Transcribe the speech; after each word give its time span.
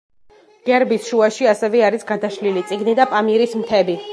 გერბის 0.69 1.03
შუაში 1.09 1.49
ასევე 1.51 1.83
არის 1.91 2.07
გადაშლილი 2.13 2.65
წიგნი 2.73 2.97
და 3.01 3.07
პამირის 3.13 3.55
მთები. 3.63 4.01